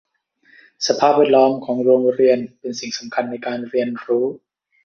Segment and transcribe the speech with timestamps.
[0.87, 4.25] สภาพแวดล้อมของโรงเรียนเป็นสิ่งที่สำคัญในการเรียนรู้